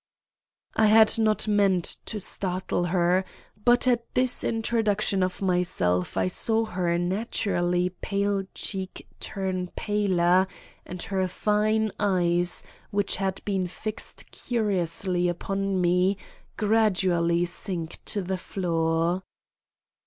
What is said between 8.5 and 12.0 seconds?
cheek turn paler, and her fine